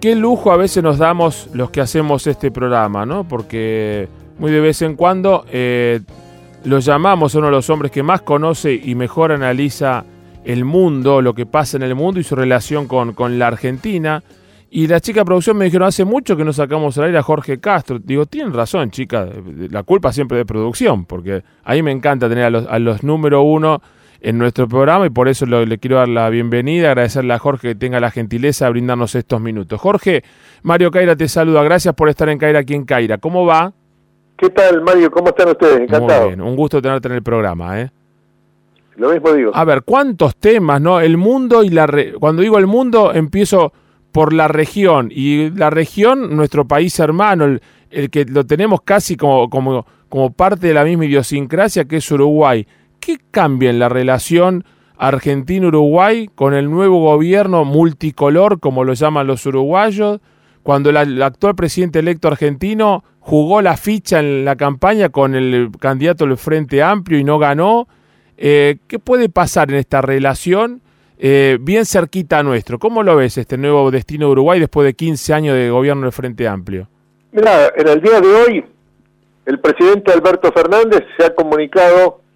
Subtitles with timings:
[0.00, 3.24] Qué lujo a veces nos damos los que hacemos este programa, ¿no?
[3.24, 4.08] Porque
[4.38, 6.00] muy de vez en cuando eh,
[6.64, 10.04] lo llamamos a uno de los hombres que más conoce y mejor analiza
[10.44, 14.22] el mundo, lo que pasa en el mundo y su relación con, la Argentina.
[14.70, 17.22] Y la chica de producción me dijeron, hace mucho que no sacamos al aire a
[17.22, 17.98] Jorge Castro.
[17.98, 19.26] Digo, tienen razón, chica,
[19.70, 23.80] la culpa siempre de producción, porque ahí me encanta tener a a los número uno
[24.20, 27.74] en nuestro programa y por eso le quiero dar la bienvenida, agradecerle a Jorge que
[27.74, 29.80] tenga la gentileza de brindarnos estos minutos.
[29.80, 30.24] Jorge,
[30.62, 33.18] Mario Caira te saluda, gracias por estar en Caira aquí en Caira.
[33.18, 33.72] ¿Cómo va?
[34.36, 35.10] ¿Qué tal, Mario?
[35.10, 35.80] ¿Cómo están ustedes?
[35.80, 36.20] Encantado.
[36.20, 37.90] Muy bien, un gusto tenerte en el programa, ¿eh?
[38.96, 39.52] Lo mismo digo.
[39.54, 41.00] A ver, ¿cuántos temas, no?
[41.00, 41.88] El mundo y la...
[42.18, 43.72] Cuando digo el mundo, empiezo
[44.10, 45.10] por la región.
[45.12, 50.32] Y la región, nuestro país hermano, el, el que lo tenemos casi como, como, como
[50.32, 52.66] parte de la misma idiosincrasia que es Uruguay.
[53.08, 54.64] ¿Qué cambia en la relación
[54.98, 60.20] Argentina-Uruguay con el nuevo gobierno multicolor, como lo llaman los uruguayos,
[60.62, 66.26] cuando el actual presidente electo argentino jugó la ficha en la campaña con el candidato
[66.26, 67.88] del Frente Amplio y no ganó?
[68.36, 70.82] Eh, ¿Qué puede pasar en esta relación
[71.16, 72.78] eh, bien cerquita a nuestro?
[72.78, 76.12] ¿Cómo lo ves este nuevo destino de Uruguay después de 15 años de gobierno del
[76.12, 76.88] Frente Amplio?
[77.32, 78.64] Mira, en el día de hoy,
[79.46, 82.27] el presidente Alberto Fernández se ha comunicado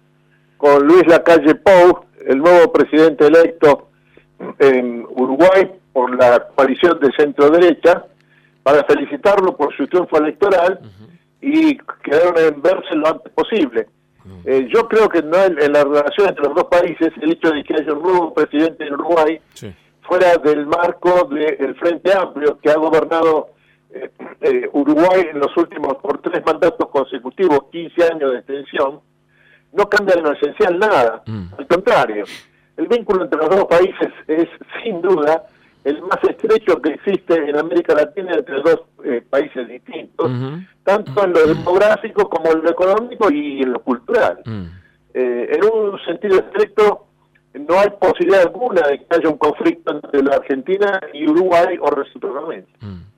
[0.63, 3.89] con Luis Lacalle Pou, el nuevo presidente electo
[4.59, 8.05] en Uruguay por la coalición de centro derecha,
[8.63, 10.79] para felicitarlo por su triunfo electoral
[11.41, 13.87] y quedaron en verse lo antes posible.
[14.45, 17.61] Eh, yo creo que no en, la relación entre los dos países, el hecho de
[17.61, 19.41] que haya un nuevo presidente en Uruguay,
[20.03, 23.49] fuera del marco del Frente Amplio, que ha gobernado
[23.89, 29.01] eh, eh, Uruguay en los últimos, por tres mandatos consecutivos, 15 años de extensión,
[29.73, 31.23] no cambia en lo esencial nada.
[31.25, 31.45] Mm.
[31.57, 32.25] Al contrario,
[32.77, 34.47] el vínculo entre los dos países es
[34.83, 35.43] sin duda
[35.83, 40.31] el más estrecho que existe en América Latina entre dos eh, países distintos,
[40.83, 44.39] tanto en lo demográfico como en lo económico y en lo cultural.
[44.45, 44.63] Mm.
[45.13, 47.07] Eh, en un sentido estricto,
[47.53, 51.89] no hay posibilidad alguna de que haya un conflicto entre la Argentina y Uruguay o
[51.89, 52.71] recíprocamente.
[52.79, 53.12] Mm.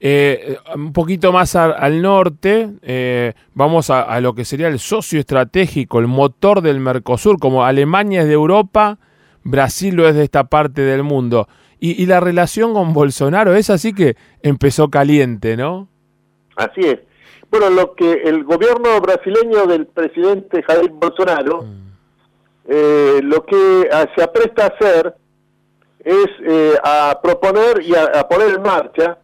[0.00, 5.98] Eh, un poquito más al norte, eh, vamos a, lo que sería el socio estratégico,
[5.98, 8.98] el motor del Mercosur, como Alemania es de Europa,
[9.44, 11.48] Brasil lo es de esta parte del mundo.
[11.80, 15.88] Y, la relación con Bolsonaro es así que empezó caliente, ¿no?
[16.56, 16.98] Así es.
[17.50, 21.92] Bueno, lo que el gobierno brasileño del presidente Jair Bolsonaro, mm.
[22.68, 25.14] eh, lo que se apresta a hacer
[26.00, 26.28] es
[26.82, 29.18] a proponer y a poner en marcha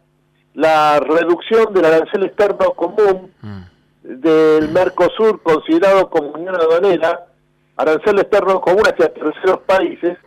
[0.53, 3.61] la reducción del arancel externo común mm.
[4.03, 7.27] del Mercosur considerado como unión aduanera,
[7.77, 10.17] arancel externo común hacia terceros países,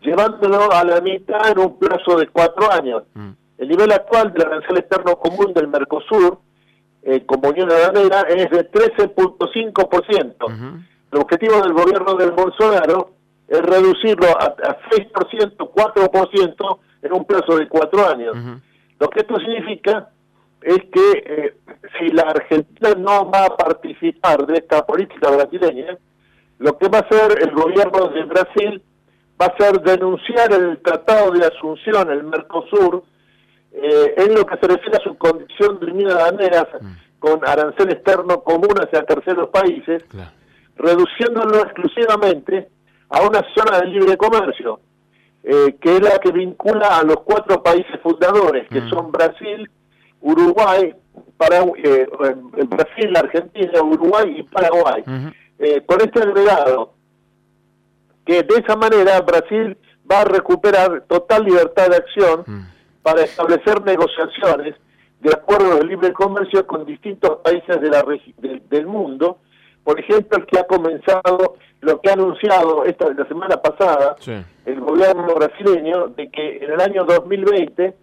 [0.00, 3.02] llevándolo a la mitad en un plazo de cuatro años.
[3.14, 3.30] Mm.
[3.58, 6.38] El nivel actual del arancel externo común del Mercosur
[7.02, 10.84] eh, como unión aduanera es de 13.5%.
[11.12, 13.10] El objetivo del gobierno del Bolsonaro
[13.48, 18.36] es reducirlo a, a 6%, 4% en un plazo de cuatro años.
[19.02, 20.10] Lo que esto significa
[20.60, 21.56] es que eh,
[21.98, 25.98] si la Argentina no va a participar de esta política brasileña,
[26.60, 28.80] lo que va a hacer el gobierno de Brasil
[29.40, 33.02] va a ser denunciar el Tratado de Asunción, el Mercosur,
[33.72, 37.18] eh, en lo que se refiere a su condición de unión mm.
[37.18, 40.04] con arancel externo común hacia terceros países,
[40.76, 42.68] reduciéndolo exclusivamente
[43.08, 44.78] a una zona de libre comercio
[45.44, 48.88] eh, que es la que vincula a los cuatro países fundadores, que mm.
[48.90, 49.70] son Brasil,
[50.20, 50.94] Uruguay,
[51.36, 52.06] para, eh,
[52.66, 55.02] Brasil, Argentina, Uruguay y Paraguay.
[55.58, 56.94] Eh, con este agregado,
[58.24, 59.76] que de esa manera Brasil
[60.10, 62.60] va a recuperar total libertad de acción mm.
[63.02, 64.76] para establecer negociaciones
[65.22, 68.04] de acuerdo de libre comercio con distintos países de la
[68.68, 69.38] del mundo,
[69.84, 74.16] por ejemplo, el que ha comenzado, lo que ha anunciado esta la semana pasada
[74.64, 77.94] el gobierno brasileño, de que en el año 2020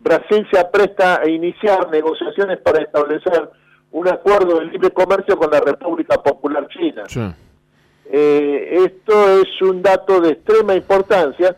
[0.00, 3.50] Brasil se apresta a iniciar negociaciones para establecer
[3.92, 7.04] un acuerdo de libre comercio con la República Popular China.
[8.06, 11.56] Eh, esto es un dato de extrema importancia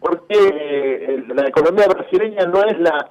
[0.00, 3.10] porque eh, la economía brasileña no es la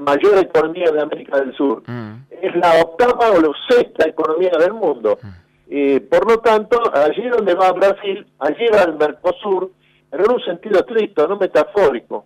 [0.00, 1.82] mayor economía de América del Sur.
[1.86, 2.26] Mm.
[2.30, 5.18] Es la octava o la sexta economía del mundo.
[5.22, 6.08] Mm.
[6.10, 9.70] por lo tanto, allí donde va Brasil, allí va el Mercosur,
[10.10, 12.24] pero en un sentido estricto, no metafórico.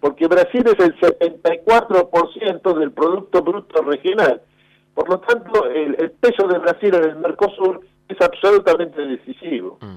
[0.00, 4.40] Porque Brasil es el 74% del Producto Bruto Regional.
[4.94, 9.78] Por lo tanto, el, peso de Brasil en el Mercosur es absolutamente decisivo.
[9.80, 9.96] Mm.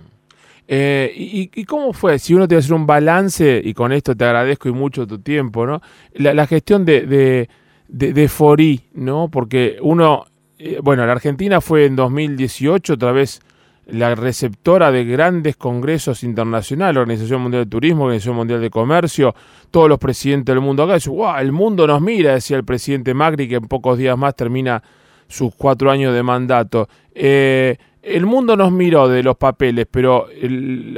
[0.74, 1.12] Eh,
[1.54, 2.18] y, cómo fue?
[2.18, 5.06] Si uno te va a hacer un balance, y con esto te agradezco y mucho
[5.06, 5.82] tu tiempo, ¿no?
[6.14, 7.50] La, gestión de, de,
[7.90, 9.28] de, Fori, ¿no?
[9.30, 10.24] Porque uno,
[10.58, 13.42] eh, bueno, la Argentina fue en 2018 otra vez
[13.86, 19.36] la receptora de grandes congresos internacionales, Organización Mundial de Turismo, Organización Mundial de Comercio,
[19.72, 23.14] todos los presidentes del mundo acá, dicen, wow, el mundo nos mira, decía el presidente
[23.14, 24.82] Macri, que en pocos días más termina
[25.28, 26.88] sus cuatro años de mandato.
[27.14, 30.28] Eh, el mundo nos miró de los papeles, pero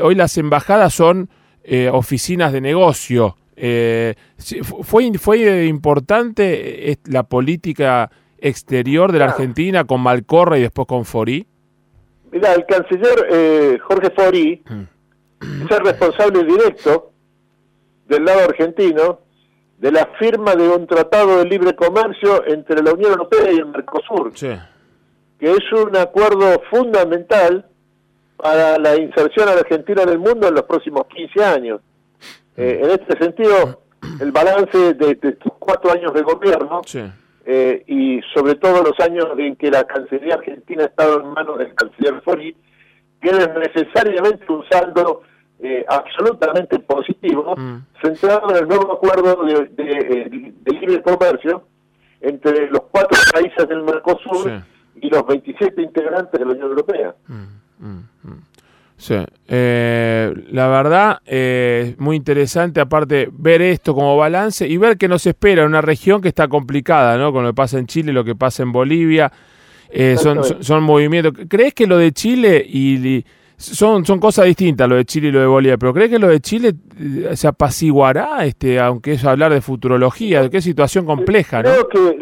[0.01, 1.29] hoy las embajadas son
[1.63, 3.38] eh, oficinas de negocio.
[3.55, 4.15] Eh,
[4.61, 11.47] fue, ¿Fue importante la política exterior de la Argentina con Malcorra y después con Fori?
[12.31, 15.63] Mira, el canciller eh, Jorge Fori mm.
[15.65, 17.11] es el responsable directo
[18.07, 19.19] del lado argentino
[19.77, 23.65] de la firma de un tratado de libre comercio entre la Unión Europea y el
[23.67, 24.31] Mercosur,
[25.44, 27.66] que es un acuerdo fundamental
[28.38, 31.81] para la inserción argentina en el mundo en los próximos 15 años.
[32.56, 33.81] Eh, en este sentido,
[34.22, 36.80] el balance de, estos cuatro años de gobierno
[37.45, 41.57] eh, y sobre todo los años en que la Cancillería Argentina ha estado en manos
[41.57, 42.56] del canciller Fori,
[43.22, 45.24] tienen necesariamente un saldo
[45.62, 47.80] eh, absolutamente positivo, mm.
[48.01, 51.66] centrado en el nuevo acuerdo de, de, libre comercio
[52.22, 54.63] entre los cuatro países del Mercosur
[55.01, 57.16] y los 27 integrantes de la Unión Europea.
[57.28, 58.04] Mm, mm,
[58.95, 59.16] Sí,
[59.50, 65.25] eh, la verdad, eh, muy interesante, aparte, ver esto como balance y ver qué nos
[65.25, 67.34] espera en una región que está complicada, ¿no?
[67.34, 69.30] Con lo que pasa en Chile, lo que pasa en Bolivia,
[69.90, 71.34] eh, son, son, movimientos.
[71.50, 73.25] ¿Crees que lo de Chile y,
[73.57, 76.28] son, son cosas distintas, lo de Chile y lo de Bolivia, pero ¿crees que lo
[76.28, 80.50] de Chile eh, se apaciguará, este, aunque es hablar de futurología?
[80.50, 82.18] ¿Qué situación compleja, Creo que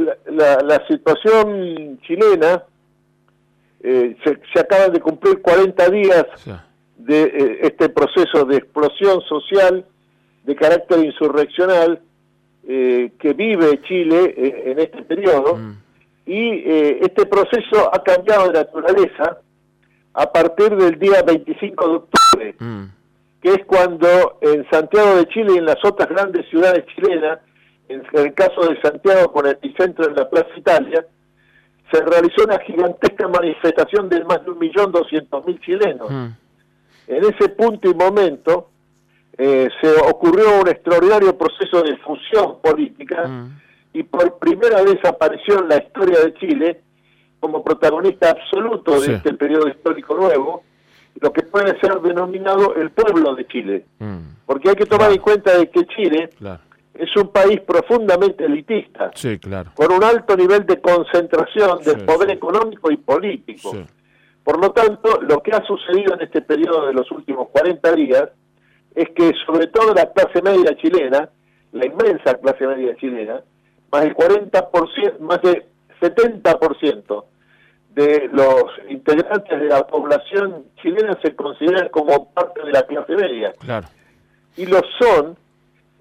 [0.63, 2.63] la, situación chilena
[3.81, 6.25] se, se acaban de cumplir 40 días
[7.05, 9.85] de eh, este proceso de explosión social
[10.43, 12.01] de carácter insurreccional
[12.67, 15.77] eh, que vive Chile eh, en este periodo mm.
[16.25, 16.63] y
[17.01, 19.39] este proceso ha cambiado de naturaleza
[20.13, 22.83] a partir del día 25 de octubre, mm.
[23.41, 27.39] que es cuando en Santiago de Chile y en las otras grandes ciudades chilenas,
[27.91, 31.05] en el caso de Santiago con epicentro en la Plaza Italia,
[31.91, 36.09] se realizó una gigantesca manifestación de más de un millón doscientos mil chilenos.
[36.09, 36.27] Mm.
[37.07, 38.69] En ese punto y momento
[39.38, 43.59] eh, se ocurrió un extraordinario proceso de fusión política mm.
[43.93, 46.81] y por primera vez apareció en la historia de Chile
[47.39, 50.63] como protagonista absoluto de este periodo histórico nuevo,
[51.19, 53.85] lo que puede ser denominado el pueblo de Chile.
[53.99, 54.19] Mm.
[54.45, 56.29] Porque hay que tomar en cuenta de que Chile
[57.01, 59.09] es un país profundamente elitista,
[59.74, 63.75] con un alto nivel de concentración del poder económico y político.
[64.44, 68.30] Por lo tanto, lo que ha sucedido en este periodo de los últimos 40 días
[68.94, 71.27] es que sobre todo la clase media chilena,
[71.71, 73.42] la inmensa clase media chilena,
[73.92, 75.65] más del 40%, más del
[76.00, 77.24] 70%
[77.95, 83.53] de los integrantes de la población chilena se consideran como parte de la clase media.
[83.59, 83.88] Claro.
[84.56, 85.40] Y lo son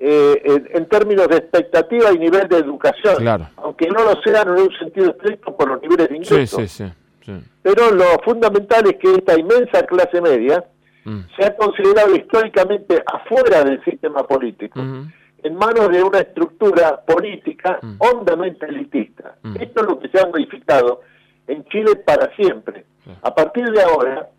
[0.03, 3.49] eh, en, términos de expectativa y nivel de educación, claro.
[3.57, 6.71] aunque no lo sean en un sentido estricto por los niveles de ingresos.
[6.71, 7.33] Sí, sí, sí.
[7.61, 10.65] Pero lo fundamental es que esta inmensa clase media
[11.05, 11.19] mm.
[11.37, 17.97] se ha considerado históricamente afuera del sistema político, en manos de una estructura política mm.
[17.99, 19.37] hondamente elitista.
[19.43, 19.57] Mm.
[19.61, 21.03] Esto es lo que se ha modificado
[21.47, 22.87] en Chile para siempre.
[23.21, 24.31] A partir de ahora,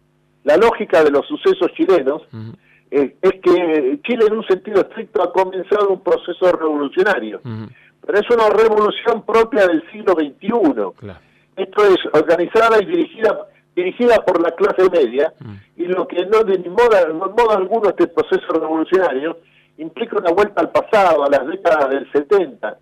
[0.44, 2.24] la lógica de los sucesos chilenos
[2.91, 7.41] es, que Chile en un sentido estricto ha comenzado un proceso revolucionario,
[8.05, 10.50] pero es una revolución propia del siglo XXI.
[10.98, 11.19] Claro.
[11.55, 15.33] Esto es organizada y dirigida dirigida por la clase media
[15.77, 19.39] y lo que no de modo, modo alguno este proceso revolucionario
[19.77, 22.77] implica una vuelta al pasado, a las décadas del 70,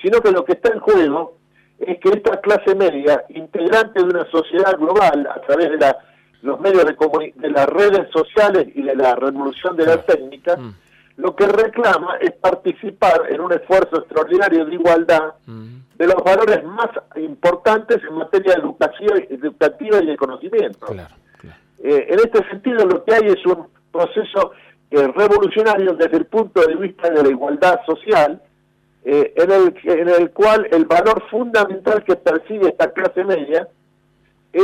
[0.00, 1.38] sino que lo que está en juego
[1.78, 5.96] es que esta clase media, integrante de una sociedad global a través de la,
[6.42, 10.74] los medios de, de las redes sociales y de la revolución de la técnica, mm.
[11.16, 16.90] lo que reclama es participar en un esfuerzo extraordinario de igualdad de los valores más
[17.16, 20.86] importantes en materia educativa, educativa y de conocimiento.
[21.80, 24.52] Eh, en este sentido, lo que hay es un proceso
[24.90, 28.40] eh, revolucionario desde el punto de vista de la igualdad social,
[29.04, 33.68] eh, en, el, en el cual el valor fundamental que percibe esta clase media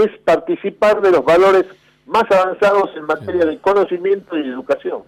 [0.03, 1.65] es participar de los valores
[2.07, 5.03] más avanzados en materia de conocimiento y educación.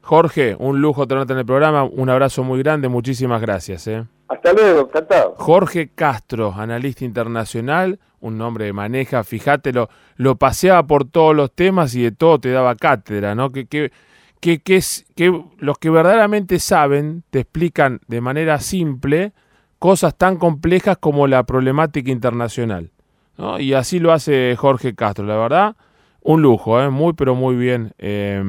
[0.00, 3.88] Jorge, un lujo tenerte en el programa, un abrazo muy grande, muchísimas gracias.
[3.88, 4.04] ¿eh?
[4.28, 5.34] Hasta luego, encantado.
[5.36, 11.52] Jorge Castro, analista internacional, un nombre de maneja, fíjate, lo, lo paseaba por todos los
[11.52, 13.50] temas y de todo te daba cátedra, ¿no?
[13.50, 13.90] Que, que,
[14.40, 19.32] que, que, es, que los que verdaderamente saben te explican de manera simple
[19.80, 22.90] cosas tan complejas como la problemática internacional.
[23.58, 25.76] Y así lo hace Jorge Castro, la verdad.
[26.20, 26.90] Un lujo, ¿eh?
[26.90, 28.42] muy pero muy bien eh,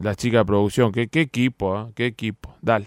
[0.00, 0.92] la chica de producción.
[0.92, 1.86] Qué, qué equipo, ¿eh?
[1.96, 2.54] qué equipo.
[2.62, 2.86] Dale.